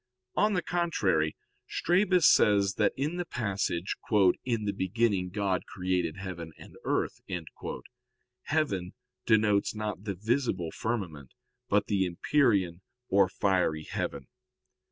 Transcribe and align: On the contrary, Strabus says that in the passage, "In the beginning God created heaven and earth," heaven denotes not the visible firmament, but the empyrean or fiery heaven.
On 0.35 0.53
the 0.53 0.63
contrary, 0.63 1.35
Strabus 1.67 2.25
says 2.25 2.73
that 2.79 2.91
in 2.97 3.17
the 3.17 3.25
passage, 3.25 3.95
"In 4.43 4.65
the 4.65 4.71
beginning 4.73 5.29
God 5.29 5.67
created 5.67 6.17
heaven 6.17 6.53
and 6.57 6.73
earth," 6.83 7.21
heaven 8.45 8.93
denotes 9.27 9.75
not 9.75 10.05
the 10.05 10.15
visible 10.15 10.71
firmament, 10.71 11.35
but 11.69 11.85
the 11.85 12.07
empyrean 12.07 12.81
or 13.09 13.29
fiery 13.29 13.83
heaven. 13.83 14.25